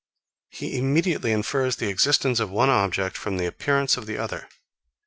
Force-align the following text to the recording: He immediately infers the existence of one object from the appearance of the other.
He 0.49 0.79
immediately 0.79 1.31
infers 1.31 1.75
the 1.75 1.87
existence 1.89 2.39
of 2.39 2.49
one 2.49 2.69
object 2.71 3.15
from 3.15 3.37
the 3.37 3.45
appearance 3.45 3.97
of 3.97 4.07
the 4.07 4.17
other. 4.17 4.49